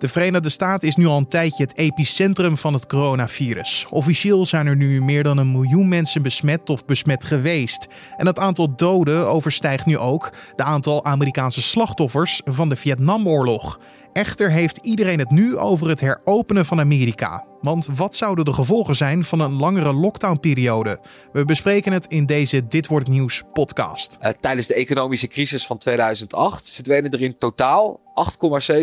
[0.00, 3.86] De Verenigde Staten is nu al een tijdje het epicentrum van het coronavirus.
[3.90, 7.88] Officieel zijn er nu meer dan een miljoen mensen besmet of besmet geweest.
[8.16, 13.78] En het aantal doden overstijgt nu ook de aantal Amerikaanse slachtoffers van de Vietnamoorlog.
[14.12, 17.44] Echter heeft iedereen het nu over het heropenen van Amerika.
[17.60, 21.00] Want wat zouden de gevolgen zijn van een langere lockdownperiode?
[21.32, 24.16] We bespreken het in deze Dit wordt nieuws podcast.
[24.20, 28.00] Uh, tijdens de economische crisis van 2008 verdwenen er in totaal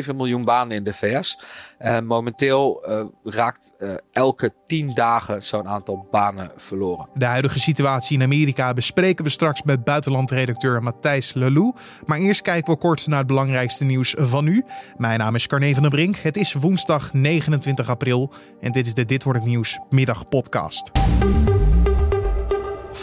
[0.08, 1.40] 8,7 miljoen banen in de VS.
[1.80, 7.08] Uh, momenteel uh, raakt uh, elke 10 dagen zo'n aantal banen verloren.
[7.14, 11.74] De huidige situatie in Amerika bespreken we straks met buitenlandredacteur Matthijs Lelou.
[12.06, 14.64] Maar eerst kijken we kort naar het belangrijkste nieuws van nu.
[14.98, 16.16] Mijn naam is Carne van der Brink.
[16.16, 20.92] Het is woensdag 29 april en dit is de Dit wordt het nieuws middagpodcast.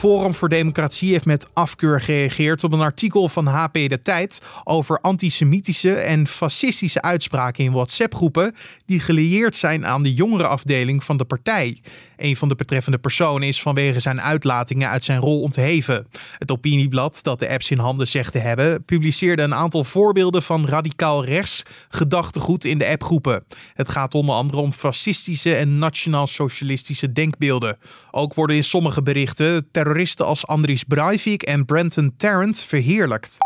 [0.05, 5.01] Forum voor Democratie heeft met afkeur gereageerd op een artikel van HP De Tijd over
[5.01, 8.55] antisemitische en fascistische uitspraken in WhatsApp-groepen
[8.87, 11.81] die gelieerd zijn aan de jongerenafdeling van de partij.
[12.17, 16.07] Een van de betreffende personen is vanwege zijn uitlatingen uit zijn rol ontheven.
[16.39, 20.67] Het opinieblad dat de apps in handen zegt te hebben, publiceerde een aantal voorbeelden van
[20.67, 23.45] radicaal rechts gedachtegoed in de appgroepen.
[23.75, 27.77] Het gaat onder andere om fascistische en nationaal-socialistische denkbeelden.
[28.17, 33.39] Ook worden in sommige berichten terroristen als Andries Breivik en Brenton Tarrant verheerlijkt.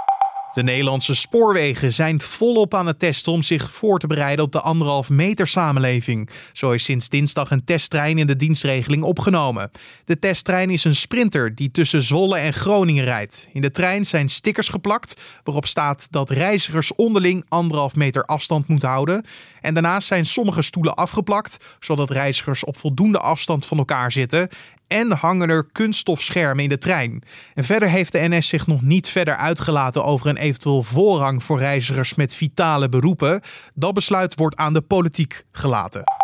[0.53, 4.61] De Nederlandse spoorwegen zijn volop aan het testen om zich voor te bereiden op de
[4.61, 6.31] anderhalf meter samenleving.
[6.53, 9.71] Zo is sinds dinsdag een testtrein in de dienstregeling opgenomen.
[10.05, 13.49] De testtrein is een sprinter die tussen Zwolle en Groningen rijdt.
[13.53, 18.89] In de trein zijn stickers geplakt waarop staat dat reizigers onderling anderhalf meter afstand moeten
[18.89, 19.25] houden.
[19.61, 24.49] En daarnaast zijn sommige stoelen afgeplakt, zodat reizigers op voldoende afstand van elkaar zitten
[24.89, 27.23] en hangen er kunststofschermen in de trein.
[27.55, 31.59] En verder heeft de NS zich nog niet verder uitgelaten over een eventueel voorrang voor
[31.59, 33.41] reizigers met vitale beroepen.
[33.75, 36.18] Dat besluit wordt aan de politiek gelaten.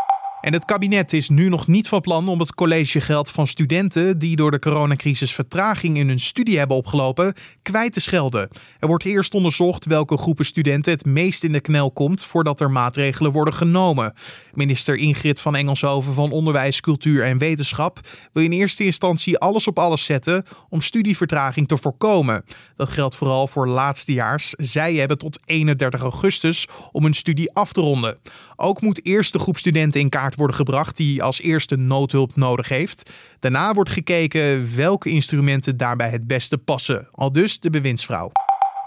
[0.44, 4.36] En het kabinet is nu nog niet van plan om het collegegeld van studenten die
[4.36, 8.48] door de coronacrisis vertraging in hun studie hebben opgelopen, kwijt te schelden.
[8.78, 12.70] Er wordt eerst onderzocht welke groepen studenten het meest in de knel komt voordat er
[12.70, 14.12] maatregelen worden genomen.
[14.54, 18.00] Minister Ingrid van Engelshoven van Onderwijs, Cultuur en Wetenschap
[18.32, 22.44] wil in eerste instantie alles op alles zetten om studievertraging te voorkomen.
[22.76, 24.50] Dat geldt vooral voor laatstejaars.
[24.50, 28.18] Zij hebben tot 31 augustus om hun studie af te ronden.
[28.56, 32.68] Ook moet eerst de groep studenten in kaart worden gebracht die als eerste noodhulp nodig
[32.68, 33.10] heeft.
[33.38, 37.08] Daarna wordt gekeken welke instrumenten daarbij het beste passen.
[37.10, 38.32] Al dus de bewindsvrouw.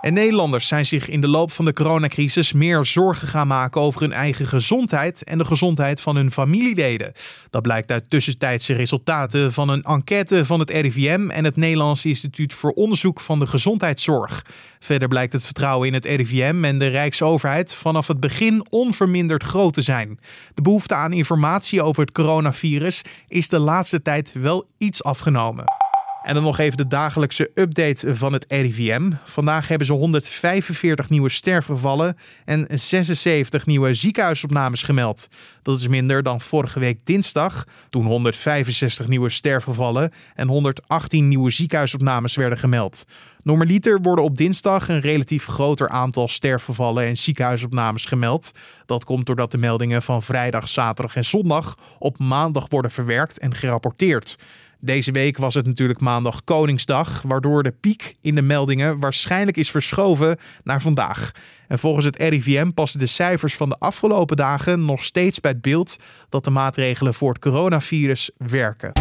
[0.02, 4.02] En Nederlanders zijn zich in de loop van de coronacrisis meer zorgen gaan maken over
[4.02, 7.13] hun eigen gezondheid en de gezondheid van hun familieleden.
[7.50, 12.53] Dat blijkt uit tussentijdse resultaten van een enquête van het RIVM en het Nederlands Instituut
[12.53, 14.46] voor Onderzoek van de Gezondheidszorg.
[14.80, 19.74] Verder blijkt het vertrouwen in het RIVM en de Rijksoverheid vanaf het begin onverminderd groot
[19.74, 20.19] te zijn.
[20.53, 25.87] De behoefte aan informatie over het coronavirus is de laatste tijd wel iets afgenomen.
[26.24, 29.12] En dan nog even de dagelijkse update van het RIVM.
[29.24, 35.28] Vandaag hebben ze 145 nieuwe sterfgevallen en 76 nieuwe ziekenhuisopnames gemeld.
[35.62, 42.36] Dat is minder dan vorige week dinsdag, toen 165 nieuwe sterfgevallen en 118 nieuwe ziekenhuisopnames
[42.36, 43.06] werden gemeld.
[43.44, 48.52] Normaliter worden op dinsdag een relatief groter aantal sterfgevallen en ziekenhuisopnames gemeld.
[48.86, 53.56] Dat komt doordat de meldingen van vrijdag, zaterdag en zondag op maandag worden verwerkt en
[53.56, 54.38] gerapporteerd.
[54.80, 59.72] Deze week was het natuurlijk maandag Koningsdag, waardoor de piek in de meldingen waarschijnlijk is
[59.72, 61.32] verschoven naar vandaag.
[61.68, 65.62] En volgens het RIVM passen de cijfers van de afgelopen dagen nog steeds bij het
[65.62, 65.98] beeld
[66.30, 68.92] dat de maatregelen voor het coronavirus werken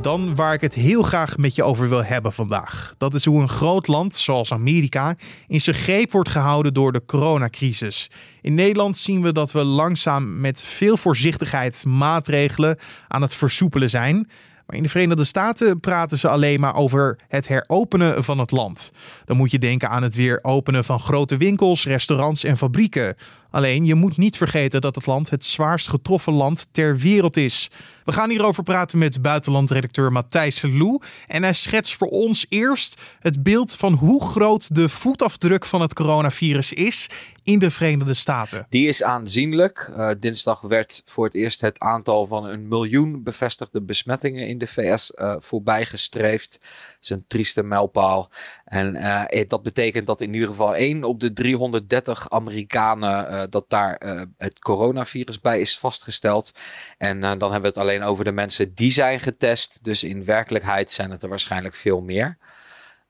[0.00, 2.94] dan waar ik het heel graag met je over wil hebben vandaag.
[2.98, 5.16] Dat is hoe een groot land zoals Amerika
[5.48, 8.10] in zijn greep wordt gehouden door de coronacrisis.
[8.40, 12.78] In Nederland zien we dat we langzaam met veel voorzichtigheid maatregelen
[13.08, 14.28] aan het versoepelen zijn.
[14.66, 18.92] Maar in de Verenigde Staten praten ze alleen maar over het heropenen van het land.
[19.24, 23.14] Dan moet je denken aan het weer openen van grote winkels, restaurants en fabrieken.
[23.50, 27.70] Alleen je moet niet vergeten dat het land het zwaarst getroffen land ter wereld is.
[28.04, 31.00] We gaan hierover praten met buitenlandredacteur Matthijs Lou.
[31.26, 35.94] En hij schetst voor ons eerst het beeld van hoe groot de voetafdruk van het
[35.94, 37.08] coronavirus is
[37.42, 38.66] in de Verenigde Staten.
[38.68, 39.90] Die is aanzienlijk.
[39.96, 44.66] Uh, dinsdag werd voor het eerst het aantal van een miljoen bevestigde besmettingen in de
[44.66, 46.58] VS uh, eh, voorbijgestreefd.
[46.60, 48.30] Dat is een trieste mijlpaal.
[48.64, 54.00] En uh, dat betekent dat in ieder geval 1 op de 330 Amerikanen dat daar
[54.38, 56.52] het coronavirus bij is vastgesteld.
[56.98, 59.78] En dan hebben we het alleen over de mensen die zijn getest.
[59.82, 62.38] Dus in werkelijkheid zijn het er waarschijnlijk veel meer.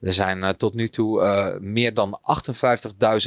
[0.01, 2.21] Er zijn tot nu toe meer dan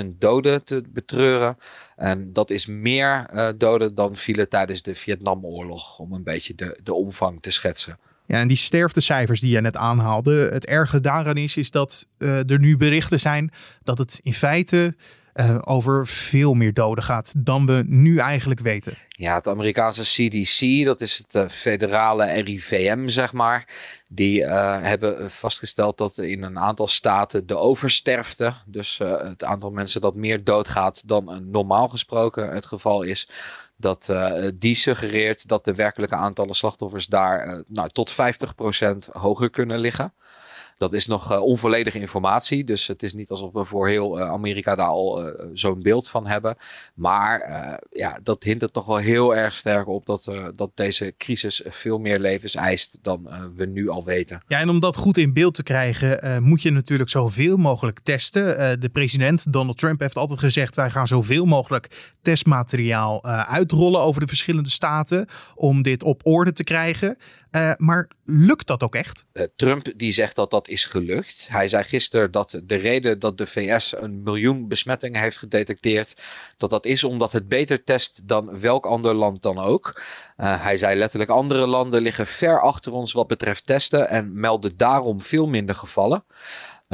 [0.02, 1.58] 58.000 doden te betreuren.
[1.96, 6.94] En dat is meer doden dan vielen tijdens de Vietnamoorlog, om een beetje de, de
[6.94, 7.98] omvang te schetsen.
[8.26, 12.60] Ja, en die sterftecijfers die je net aanhaalde, het erge daaraan is, is dat er
[12.60, 13.52] nu berichten zijn
[13.84, 14.96] dat het in feite
[15.33, 18.94] uh, over veel meer doden gaat dan we nu eigenlijk weten.
[19.07, 23.68] Ja, het Amerikaanse CDC, dat is het uh, federale RIVM, zeg maar.
[24.07, 30.01] Die uh, hebben vastgesteld dat in een aantal staten de oversterfte, dus het aantal mensen
[30.01, 33.30] dat meer doodgaat dan normaal gesproken het geval is,
[33.77, 34.13] dat
[34.53, 38.15] die suggereert dat de werkelijke aantallen slachtoffers daar nou, tot 50%
[39.12, 40.13] hoger kunnen liggen.
[40.83, 42.63] Dat is nog uh, onvolledige informatie.
[42.63, 46.09] Dus het is niet alsof we voor heel uh, Amerika daar al uh, zo'n beeld
[46.09, 46.56] van hebben.
[46.94, 47.51] Maar
[47.91, 51.97] ja, dat hint er toch wel heel erg sterk op dat, dat deze crisis veel
[51.97, 54.41] meer levens eist dan we nu al weten.
[54.47, 58.80] Ja, en om dat goed in beeld te krijgen, moet je natuurlijk zoveel mogelijk testen.
[58.80, 64.27] de president Donald Trump heeft altijd gezegd: wij gaan zoveel mogelijk testmateriaal uitrollen over de
[64.27, 67.18] verschillende staten om dit op orde te krijgen.
[67.56, 69.25] Uh, maar lukt dat ook echt?
[69.34, 71.48] Uh, Trump die zegt dat dat is gelukt.
[71.50, 76.22] Hij zei gisteren dat de reden dat de VS een miljoen besmettingen heeft gedetecteerd,
[76.58, 80.02] dat dat is omdat het beter test dan welk ander land dan ook.
[80.38, 84.78] Uh, hij zei letterlijk andere landen liggen ver achter ons wat betreft testen en melden
[84.78, 86.24] daarom veel minder gevallen.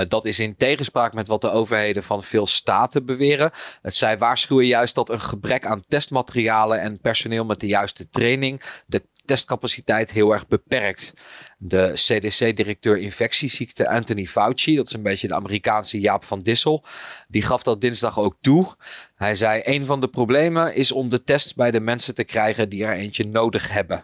[0.07, 3.51] Dat is in tegenspraak met wat de overheden van veel staten beweren.
[3.81, 9.03] Zij waarschuwen juist dat een gebrek aan testmaterialen en personeel met de juiste training de
[9.29, 11.13] testcapaciteit heel erg beperkt.
[11.57, 16.83] De CDC-directeur infectieziekte Anthony Fauci, dat is een beetje de Amerikaanse Jaap van Dissel,
[17.27, 18.75] die gaf dat dinsdag ook toe.
[19.15, 22.69] Hij zei: Een van de problemen is om de tests bij de mensen te krijgen
[22.69, 24.03] die er eentje nodig hebben.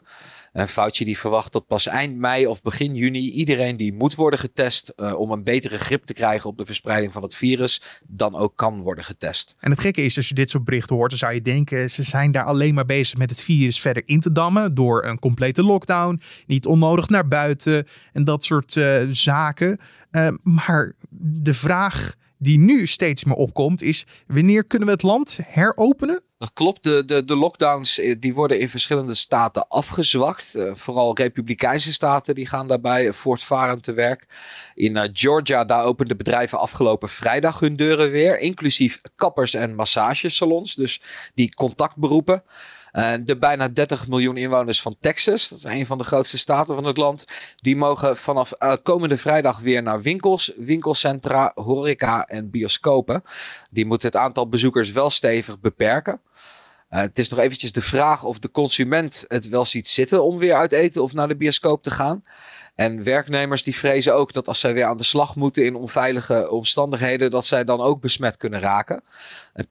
[0.55, 4.39] En Fauci die verwacht dat pas eind mei of begin juni iedereen die moet worden
[4.39, 8.35] getest uh, om een betere grip te krijgen op de verspreiding van het virus, dan
[8.35, 9.55] ook kan worden getest.
[9.59, 12.03] En het gekke is, als je dit soort berichten hoort, dan zou je denken, ze
[12.03, 15.63] zijn daar alleen maar bezig met het virus verder in te dammen door een complete
[15.63, 19.79] lockdown, niet onnodig naar buiten en dat soort uh, zaken.
[20.11, 25.39] Uh, maar de vraag die nu steeds meer opkomt is: wanneer kunnen we het land
[25.43, 26.23] heropenen?
[26.53, 30.53] Klopt, de, de, de lockdowns eh, die worden in verschillende staten afgezwakt.
[30.55, 34.27] Uh, vooral republikeinse staten die gaan daarbij voortvarend te werk.
[34.73, 38.39] In Georgia, daar openden bedrijven afgelopen vrijdag hun deuren weer.
[38.39, 41.01] Inclusief kappers en massagesalons, dus
[41.33, 42.43] die contactberoepen.
[42.95, 46.75] Uh, de bijna 30 miljoen inwoners van Texas, dat is een van de grootste staten
[46.75, 47.25] van het land,
[47.55, 53.23] die mogen vanaf uh, komende vrijdag weer naar winkels, winkelcentra, horeca en bioscopen.
[53.69, 56.21] Die moeten het aantal bezoekers wel stevig beperken.
[56.89, 60.37] Uh, het is nog eventjes de vraag of de consument het wel ziet zitten om
[60.37, 62.21] weer uit eten of naar de bioscoop te gaan.
[62.75, 66.49] En werknemers die vrezen ook dat als zij weer aan de slag moeten in onveilige
[66.49, 69.03] omstandigheden, dat zij dan ook besmet kunnen raken.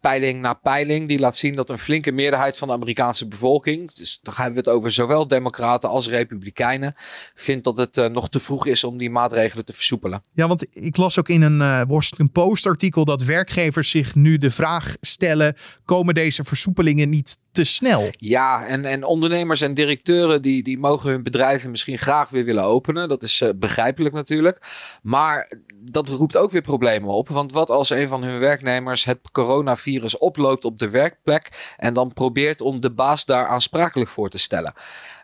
[0.01, 4.19] Peiling na peiling die laat zien dat een flinke meerderheid van de Amerikaanse bevolking, dus
[4.23, 6.95] dan hebben we het over zowel democraten als republikeinen,
[7.35, 10.23] vindt dat het uh, nog te vroeg is om die maatregelen te versoepelen.
[10.33, 14.39] Ja, want ik las ook in een uh, Washington Post artikel dat werkgevers zich nu
[14.39, 18.11] de vraag stellen, komen deze versoepelingen niet te snel?
[18.17, 22.65] Ja, en, en ondernemers en directeuren die, die mogen hun bedrijven misschien graag weer willen
[22.65, 23.09] openen.
[23.09, 24.59] Dat is uh, begrijpelijk natuurlijk.
[25.03, 27.29] Maar dat roept ook weer problemen op.
[27.29, 32.13] Want wat als een van hun werknemers het coronavirus oploopt op de werkplek en dan
[32.13, 34.75] probeert om de baas daar aansprakelijk voor te stellen?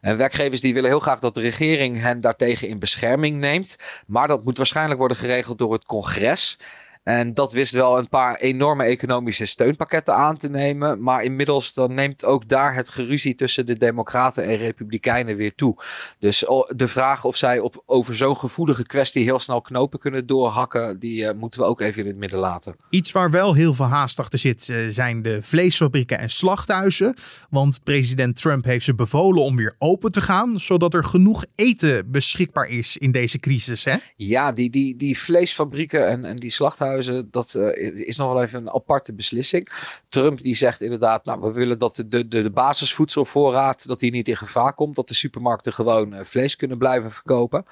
[0.00, 3.76] En werkgevers die willen heel graag dat de regering hen daartegen in bescherming neemt.
[4.06, 6.58] Maar dat moet waarschijnlijk worden geregeld door het congres.
[7.02, 11.02] En dat wist wel een paar enorme economische steunpakketten aan te nemen.
[11.02, 15.76] Maar inmiddels dan neemt ook daar het geruzie tussen de Democraten en Republikeinen weer toe.
[16.18, 16.38] Dus
[16.68, 21.22] de vraag of zij op, over zo'n gevoelige kwestie heel snel knopen kunnen doorhakken, die
[21.22, 22.76] uh, moeten we ook even in het midden laten.
[22.90, 27.14] Iets waar wel heel veel haast achter zit, uh, zijn de vleesfabrieken en slachthuizen.
[27.50, 32.10] Want president Trump heeft ze bevolen om weer open te gaan, zodat er genoeg eten
[32.10, 33.84] beschikbaar is in deze crisis.
[33.84, 33.96] Hè?
[34.16, 36.89] Ja, die, die, die vleesfabrieken en, en die slachthuizen
[37.30, 39.68] dat uh, is nog wel even een aparte beslissing.
[40.08, 44.28] Trump die zegt inderdaad, nou we willen dat de, de, de basisvoedselvoorraad dat die niet
[44.28, 44.96] in gevaar komt.
[44.96, 47.64] Dat de supermarkten gewoon uh, vlees kunnen blijven verkopen.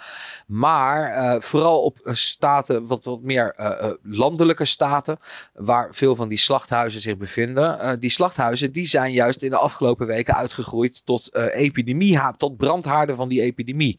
[0.46, 3.56] Maar uh, vooral op staten, wat, wat meer
[4.02, 5.18] landelijke staten,
[5.54, 8.00] waar veel van die slachthuizen zich bevinden.
[8.00, 13.28] die slachthuizen die zijn juist in de afgelopen weken uitgegroeid tot epidemie, tot brandhaarden van
[13.28, 13.98] die epidemie.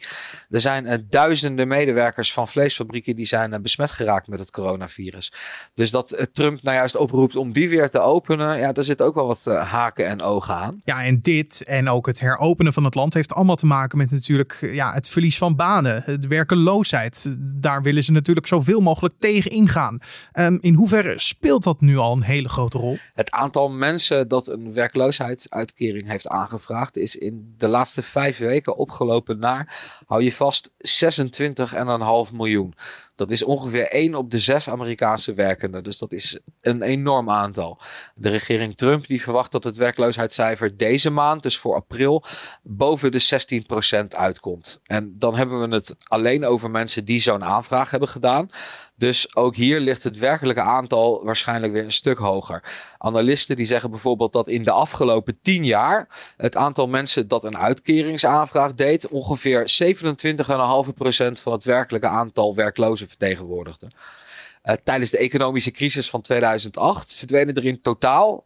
[0.49, 5.08] Er zijn duizenden medewerkers van vleesfabrieken die zijn besmet geraakt met het coronavirus.
[5.75, 9.15] Dus dat Trump nou juist oproept om die weer te openen, ja, daar zit ook
[9.15, 10.81] wel wat haken en ogen aan.
[10.83, 14.11] Ja, en dit en ook het heropenen van het land heeft allemaal te maken met
[14.11, 17.35] natuurlijk ja, het verlies van banen, de werkeloosheid.
[17.55, 19.99] Daar willen ze natuurlijk zoveel mogelijk tegen ingaan.
[20.33, 22.97] Um, in hoeverre speelt dat nu al een hele grote rol?
[23.13, 29.39] Het aantal mensen dat een werkloosheidsuitkering heeft aangevraagd is in de laatste vijf weken opgelopen
[29.39, 30.69] naar, hou je vast,
[32.29, 32.73] 26,5 miljoen.
[33.19, 35.83] Dat is ongeveer 1 op de 6 Amerikaanse werkenden.
[35.83, 37.79] Dus dat is een enorm aantal.
[38.15, 42.23] De regering Trump die verwacht dat het werkloosheidscijfer deze maand, dus voor april,
[42.63, 43.21] boven de
[44.03, 44.79] 16% uitkomt.
[44.83, 48.49] En dan hebben we het alleen over mensen die zo'n aanvraag hebben gedaan.
[49.00, 52.63] Dus ook hier ligt het werkelijke aantal waarschijnlijk weer een stuk hoger.
[52.98, 57.58] Analisten die zeggen bijvoorbeeld dat in de afgelopen 10 jaar het aantal mensen dat een
[57.58, 63.88] uitkeringsaanvraag deed ongeveer 27,5% van het werkelijke aantal werklozen vertegenwoordigde.
[64.69, 68.45] Uh, tijdens de economische crisis van 2008 verdwenen er in totaal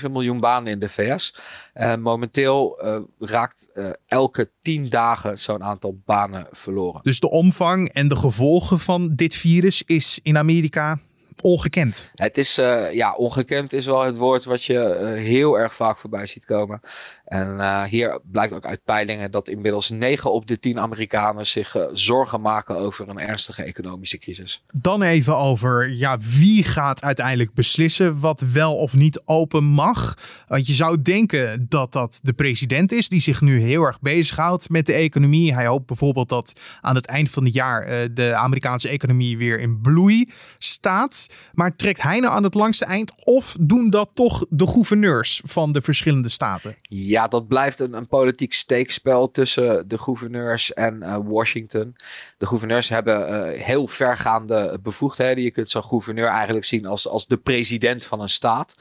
[0.00, 1.34] 8,7 miljoen banen in de VS.
[1.72, 3.68] Eh, momenteel uh, raakt
[4.06, 7.00] elke 10 dagen zo'n aantal banen verloren.
[7.02, 10.98] Dus de omvang en de gevolgen van dit virus is in Amerika
[11.42, 12.10] ongekend.
[12.14, 15.98] Het is, uh, ja, ongekend is wel het woord wat je uh, heel erg vaak
[15.98, 16.80] voorbij ziet komen.
[17.24, 21.76] En uh, hier blijkt ook uit peilingen dat inmiddels 9 op de 10 Amerikanen zich
[21.92, 24.62] zorgen maken over een ernstige economische crisis.
[24.72, 30.14] Dan even over ja, wie gaat uiteindelijk beslissen wat wel of niet open mag.
[30.46, 34.70] Want je zou denken dat dat de president is die zich nu heel erg bezighoudt
[34.70, 35.54] met de economie.
[35.54, 39.80] Hij hoopt bijvoorbeeld dat aan het eind van het jaar de Amerikaanse economie weer in
[39.80, 41.27] bloei staat.
[41.52, 45.72] Maar trekt hij nou aan het langste eind of doen dat toch de gouverneurs van
[45.72, 46.76] de verschillende staten?
[46.82, 51.96] Ja, dat blijft een, een politiek steekspel tussen de gouverneurs en uh, Washington.
[52.38, 55.44] De gouverneurs hebben uh, heel vergaande bevoegdheden.
[55.44, 58.76] Je kunt zo'n gouverneur eigenlijk zien als, als de president van een staat.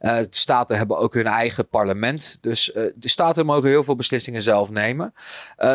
[0.00, 2.38] Uh, de staten hebben ook hun eigen parlement.
[2.40, 5.14] Dus de staten mogen heel veel beslissingen zelf nemen.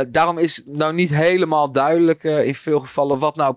[0.07, 3.55] Daarom is nou niet helemaal duidelijk in veel gevallen wat nou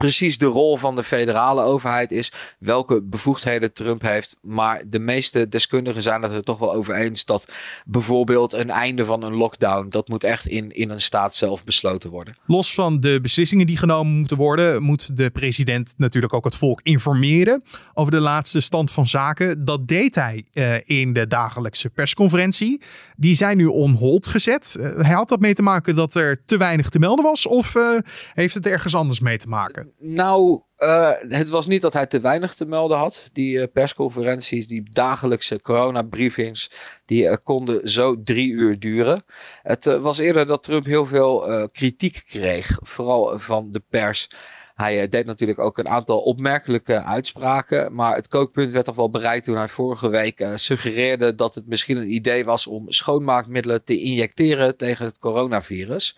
[0.00, 4.36] precies de rol van de federale overheid is, welke bevoegdheden Trump heeft.
[4.42, 7.48] Maar de meeste deskundigen zijn het er toch wel over eens dat
[7.84, 12.10] bijvoorbeeld een einde van een lockdown, dat moet echt in, in een staat zelf besloten
[12.10, 12.34] worden.
[12.46, 16.80] Los van de beslissingen die genomen moeten worden, moet de president natuurlijk ook het volk
[16.82, 17.62] informeren
[17.94, 19.64] over de laatste stand van zaken.
[19.64, 22.80] Dat deed hij uh, in de dagelijkse persconferentie.
[23.16, 24.76] Die zijn nu on hold gezet.
[24.78, 27.74] Uh, hij had dat mee te maken dat er te weinig te melden was of
[27.74, 27.98] uh,
[28.34, 29.89] heeft het ergens anders mee te maken?
[29.98, 33.28] Nou, uh, het was niet dat hij te weinig te melden had.
[33.32, 36.70] Die uh, persconferenties, die dagelijkse coronabriefings,
[37.06, 39.22] die uh, konden zo drie uur duren.
[39.62, 44.30] Het was eerder dat Trump heel veel kritiek kreeg, vooral van de pers.
[44.74, 47.94] Hij deed natuurlijk ook een aantal opmerkelijke uitspraken.
[47.94, 51.96] Maar het kookpunt werd toch wel bereikt toen hij vorige week suggereerde dat het misschien
[51.96, 56.16] een idee was om schoonmaakmiddelen te injecteren tegen het coronavirus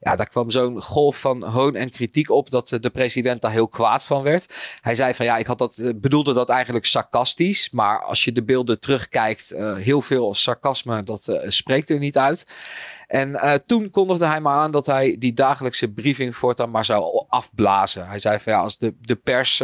[0.00, 3.68] ja, daar kwam zo'n golf van hoon en kritiek op dat de president daar heel
[3.68, 4.54] kwaad van werd.
[4.80, 7.70] Hij zei van ja, ik had dat, eh, bedoelde dat eigenlijk sarcastisch.
[7.70, 12.46] Maar als je de beelden terugkijkt, uh, heel veel sarcasme, dat spreekt er niet uit.
[13.06, 18.08] En toen kondigde hij maar aan dat hij die dagelijkse briefing voortaan maar zou afblazen.
[18.08, 19.62] Hij zei van ja, als de, de pers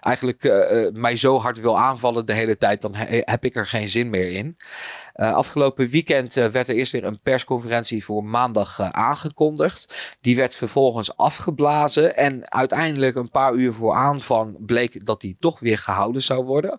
[0.00, 3.66] eigenlijk uh, mij zo hard wil aanvallen de hele tijd, dan he heb ik er
[3.66, 4.56] geen zin meer in.
[5.14, 9.94] afgelopen weekend werd er eerst weer een persconferentie voor maandag aangekondigd.
[10.20, 15.60] Die werd vervolgens afgeblazen en uiteindelijk een paar uur voor aanvang bleek dat die toch
[15.60, 16.78] weer gehouden zou worden.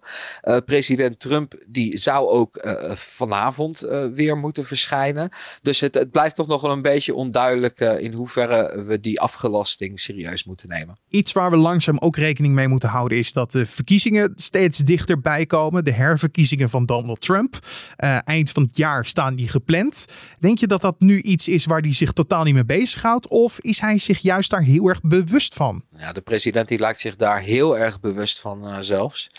[0.66, 2.60] president Trump die zou ook
[2.94, 3.80] vanavond
[4.14, 5.30] weer moeten verschijnen.
[5.62, 10.00] Dus het, het blijft toch nog wel een beetje onduidelijk in hoeverre we die afgelasting
[10.00, 10.98] serieus moeten nemen.
[11.10, 15.46] Iets waar we langzaam ook rekening mee moeten houden is dat de verkiezingen steeds dichterbij
[15.46, 15.84] komen.
[15.84, 17.60] De herverkiezingen van Donald Trump.
[17.98, 20.06] Uh, eind van het jaar staan die gepland.
[20.40, 23.28] Denk je dat dat nu iets is waar hij zich totaal niet mee bezighoudt?
[23.28, 25.84] Of is hij zich juist daar heel erg bewust van?
[25.98, 29.32] Ja, de president die lijkt zich daar heel erg bewust van uh, zelfs.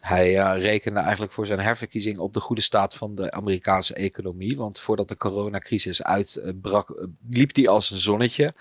[0.00, 4.56] Hij uh, rekende eigenlijk voor zijn herverkiezing op de goede staat van de Amerikaanse economie.
[4.56, 8.52] Want voordat de coronacrisis uitbrak, liep die als een zonnetje.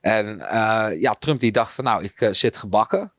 [0.00, 0.38] En
[1.00, 3.12] ja, Trump die dacht van nou, ik zit gebakken.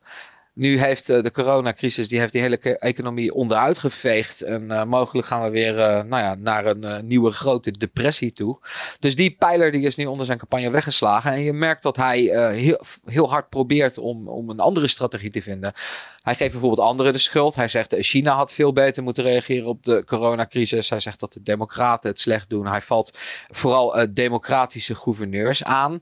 [0.58, 4.40] Nu heeft de coronacrisis die, heeft die hele economie onderuit geveegd.
[4.40, 5.74] En mogelijk gaan we weer
[6.06, 8.58] nou ja, naar een nieuwe grote depressie toe.
[8.98, 11.32] Dus die pijler die is nu onder zijn campagne weggeslagen.
[11.32, 12.20] En je merkt dat hij
[12.56, 15.72] heel, heel hard probeert om, om een andere strategie te vinden.
[16.20, 17.54] Hij geeft bijvoorbeeld anderen de schuld.
[17.54, 20.90] Hij zegt dat China had veel beter moeten reageren op de coronacrisis.
[20.90, 22.66] Hij zegt dat de democraten het slecht doen.
[22.66, 23.18] Hij valt
[23.50, 26.00] vooral democratische gouverneurs aan.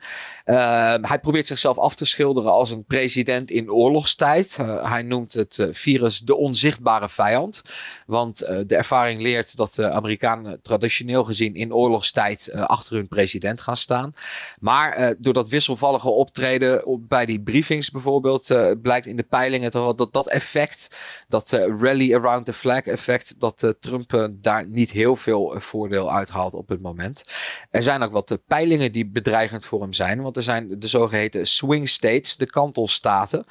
[1.02, 4.43] Hij probeert zichzelf af te schilderen als een president in oorlogstijd.
[4.44, 7.62] Uh, hij noemt het virus de onzichtbare vijand.
[8.06, 13.76] Want de ervaring leert dat de Amerikanen traditioneel gezien in oorlogstijd achter hun president gaan
[13.76, 14.12] staan.
[14.58, 20.12] Maar door dat wisselvallige optreden bij die briefings bijvoorbeeld blijkt in de peilingen dat, dat
[20.12, 20.96] dat effect,
[21.28, 26.68] dat rally around the flag effect, dat Trump daar niet heel veel voordeel uithaalt op
[26.68, 27.22] het moment.
[27.70, 31.46] Er zijn ook wat peilingen die bedreigend voor hem zijn, want er zijn de zogeheten
[31.46, 33.44] swing states, de kantelstaten.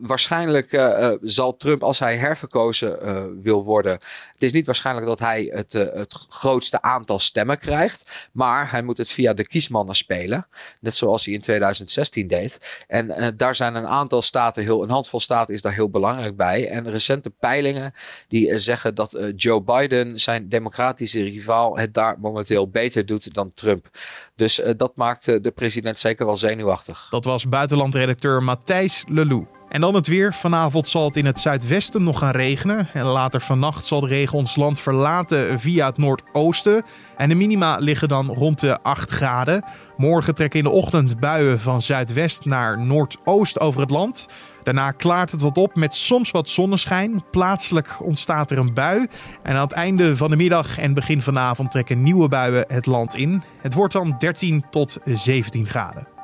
[0.00, 0.90] Waarschijnlijk
[1.22, 3.92] zal Trump, als hij herverkozen wil worden,
[4.32, 8.96] het is niet waarschijnlijk dat hij het, het grootste aantal stemmen krijgt, maar hij moet
[8.96, 10.46] het via de kiesmannen spelen,
[10.80, 12.84] net zoals hij in 2016 deed.
[12.86, 16.68] En daar zijn een aantal staten, heel, een handvol staten is daar heel belangrijk bij.
[16.68, 17.94] En recente peilingen
[18.28, 23.88] die zeggen dat Joe Biden, zijn democratische rivaal, het daar momenteel beter doet dan Trump.
[24.36, 27.06] Dus dat maakt de president zeker wel zenuwachtig.
[27.10, 29.57] Dat was buitenlandredacteur Matthijs Lelou.
[29.68, 30.34] En dan het weer.
[30.34, 32.88] Vanavond zal het in het zuidwesten nog gaan regenen.
[32.92, 36.82] En later vannacht zal de regen ons land verlaten via het noordoosten.
[37.16, 39.64] En de minima liggen dan rond de 8 graden.
[39.96, 44.28] Morgen trekken in de ochtend buien van zuidwest naar noordoost over het land.
[44.62, 47.24] Daarna klaart het wat op met soms wat zonneschijn.
[47.30, 49.06] Plaatselijk ontstaat er een bui.
[49.42, 52.64] En aan het einde van de middag en begin van de avond trekken nieuwe buien
[52.68, 53.42] het land in.
[53.58, 56.17] Het wordt dan 13 tot 17 graden.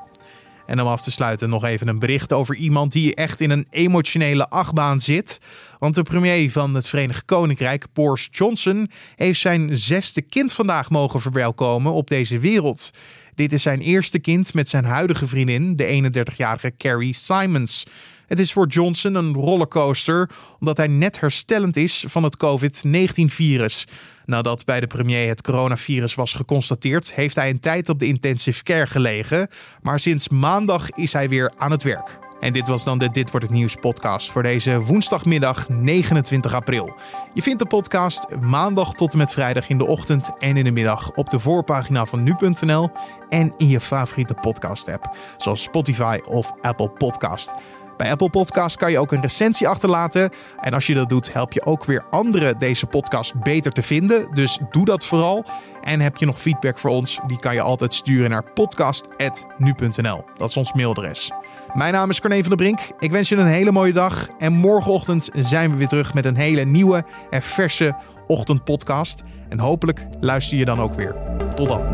[0.66, 3.66] En om af te sluiten nog even een bericht over iemand die echt in een
[3.70, 5.38] emotionele achtbaan zit.
[5.78, 11.20] Want de premier van het Verenigd Koninkrijk, Boris Johnson, heeft zijn zesde kind vandaag mogen
[11.20, 12.90] verwelkomen op deze wereld.
[13.34, 17.84] Dit is zijn eerste kind met zijn huidige vriendin, de 31-jarige Carrie Simons.
[18.26, 23.86] Het is voor Johnson een rollercoaster, omdat hij net herstellend is van het COVID-19-virus.
[24.24, 28.62] Nadat bij de premier het coronavirus was geconstateerd, heeft hij een tijd op de intensive
[28.62, 29.48] care gelegen.
[29.82, 32.18] Maar sinds maandag is hij weer aan het werk.
[32.40, 36.94] En dit was dan de Dit wordt het nieuws podcast voor deze woensdagmiddag 29 april.
[37.34, 40.70] Je vindt de podcast maandag tot en met vrijdag in de ochtend en in de
[40.70, 42.90] middag op de voorpagina van nu.nl
[43.28, 47.52] en in je favoriete podcast app, zoals Spotify of Apple Podcast.
[47.96, 50.30] Bij Apple Podcast kan je ook een recensie achterlaten.
[50.60, 54.34] En als je dat doet, help je ook weer anderen deze podcast beter te vinden.
[54.34, 55.44] Dus doe dat vooral.
[55.82, 57.20] En heb je nog feedback voor ons?
[57.26, 60.24] Die kan je altijd sturen naar podcast.nu.nl.
[60.34, 61.30] Dat is ons mailadres.
[61.72, 62.80] Mijn naam is Corné van der Brink.
[62.98, 64.28] Ik wens je een hele mooie dag.
[64.38, 67.94] En morgenochtend zijn we weer terug met een hele nieuwe en verse
[68.26, 69.22] ochtendpodcast.
[69.48, 71.16] En hopelijk luister je dan ook weer.
[71.54, 71.93] Tot dan.